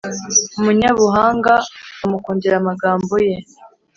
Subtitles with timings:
[0.59, 1.53] Umunyabuhanga
[1.99, 3.35] bamukundira amagambo ye,